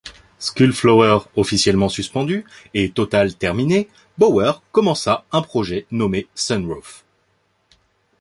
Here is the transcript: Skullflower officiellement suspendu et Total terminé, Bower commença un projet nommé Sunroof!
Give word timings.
Skullflower 0.39 1.25
officiellement 1.35 1.87
suspendu 1.87 2.43
et 2.73 2.89
Total 2.89 3.35
terminé, 3.35 3.87
Bower 4.17 4.53
commença 4.71 5.25
un 5.31 5.43
projet 5.43 5.85
nommé 5.91 6.27
Sunroof! 6.33 7.05